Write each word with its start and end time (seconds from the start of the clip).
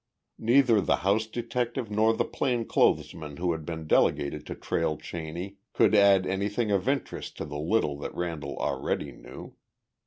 Neither 0.39 0.81
the 0.81 0.95
house 1.05 1.27
detective 1.27 1.91
nor 1.91 2.11
the 2.15 2.25
plain 2.25 2.65
clothes 2.65 3.13
man 3.13 3.37
who 3.37 3.51
had 3.51 3.67
been 3.67 3.85
delegated 3.85 4.47
to 4.47 4.55
trail 4.55 4.97
Cheney 4.97 5.57
could 5.73 5.93
add 5.93 6.25
anything 6.25 6.71
of 6.71 6.89
interest 6.89 7.37
to 7.37 7.45
the 7.45 7.59
little 7.59 7.99
that 7.99 8.15
Randall 8.15 8.57
already 8.57 9.11
knew. 9.11 9.57